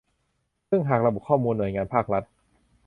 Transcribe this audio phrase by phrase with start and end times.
[0.69, 2.23] ซึ่งหากระบบข้อมูลหน่วยงานภาครัฐ